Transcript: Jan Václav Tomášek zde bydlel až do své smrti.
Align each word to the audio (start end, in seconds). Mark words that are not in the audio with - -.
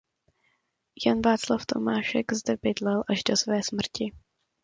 Jan 1.05 1.21
Václav 1.21 1.65
Tomášek 1.65 2.33
zde 2.33 2.55
bydlel 2.63 3.03
až 3.09 3.23
do 3.23 3.37
své 3.37 3.63
smrti. 3.63 4.11